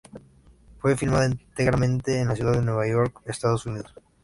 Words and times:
Fue 0.79 0.97
filmada 0.97 1.27
íntegramente 1.27 2.19
en 2.21 2.27
la 2.29 2.35
ciudad 2.35 2.53
de 2.53 2.63
Nueva 2.63 2.87
York, 2.87 3.21
Estados 3.27 3.67
Unidos. 3.67 3.93